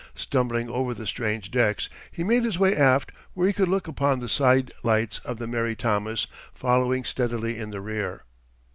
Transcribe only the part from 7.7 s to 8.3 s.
rear.